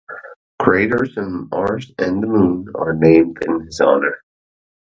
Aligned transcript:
Craters 0.59 1.15
on 1.19 1.47
Mars 1.51 1.91
and 1.99 2.23
the 2.23 2.27
Moon 2.27 2.65
are 2.73 2.95
named 2.95 3.37
in 3.43 3.59
his 3.59 3.79
honour. 3.79 4.17